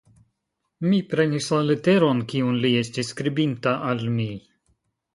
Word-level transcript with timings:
Mi 0.85 1.01
prenis 1.11 1.51
la 1.57 1.61
leteron, 1.67 2.23
kiun 2.33 2.59
li 2.65 2.75
estis 2.83 3.15
skribinta 3.15 3.79
al 3.93 4.07
mi. 4.19 4.31